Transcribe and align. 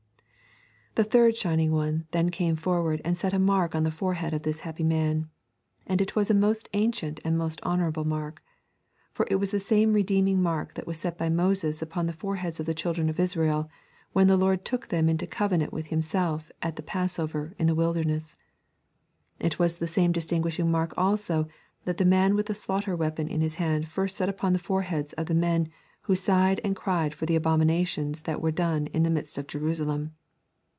The 0.95 1.05
third 1.05 1.37
Shining 1.37 1.71
One 1.71 2.05
then 2.11 2.31
came 2.31 2.57
forward 2.57 2.99
and 3.05 3.17
set 3.17 3.31
a 3.31 3.39
mark 3.39 3.73
on 3.73 3.83
the 3.83 3.91
forehead 3.95 4.33
of 4.33 4.43
this 4.43 4.59
happy 4.59 4.83
man. 4.83 5.29
And 5.87 6.01
it 6.01 6.17
was 6.17 6.29
a 6.29 6.33
most 6.33 6.67
ancient 6.73 7.21
and 7.23 7.35
a 7.35 7.37
most 7.37 7.61
honourable 7.63 8.03
mark. 8.03 8.43
For 9.13 9.25
it 9.31 9.35
was 9.37 9.51
the 9.51 9.61
same 9.61 9.93
redeeming 9.93 10.41
mark 10.41 10.73
that 10.73 10.85
was 10.85 10.97
set 10.99 11.17
by 11.17 11.29
Moses 11.29 11.81
upon 11.81 12.07
the 12.07 12.13
foreheads 12.13 12.59
of 12.59 12.65
the 12.65 12.73
children 12.73 13.07
of 13.07 13.21
Israel 13.21 13.69
when 14.11 14.27
the 14.27 14.35
Lord 14.35 14.65
took 14.65 14.89
them 14.89 15.07
into 15.07 15.25
covenant 15.25 15.71
with 15.71 15.87
Himself 15.87 16.51
at 16.61 16.75
the 16.75 16.83
Passover 16.83 17.53
in 17.57 17.67
the 17.67 17.73
wilderness. 17.75 18.35
It 19.39 19.57
was 19.57 19.77
the 19.77 19.87
same 19.87 20.11
distinguishing 20.11 20.69
mark 20.69 20.93
also 20.97 21.47
that 21.85 21.99
the 21.99 22.05
man 22.05 22.35
with 22.35 22.47
the 22.47 22.53
slaughter 22.53 22.97
weapon 22.97 23.29
in 23.29 23.39
his 23.39 23.55
hand 23.55 23.87
first 23.87 24.17
set 24.17 24.27
upon 24.27 24.51
the 24.51 24.59
foreheads 24.59 25.13
of 25.13 25.27
the 25.27 25.35
men 25.35 25.69
who 26.01 26.17
sighed 26.17 26.59
and 26.65 26.75
cried 26.75 27.15
for 27.15 27.25
the 27.25 27.37
abominations 27.37 28.19
that 28.23 28.41
were 28.41 28.51
done 28.51 28.87
in 28.87 29.03
the 29.03 29.09
midst 29.09 29.37
of 29.37 29.47
Jerusalem. 29.47 30.15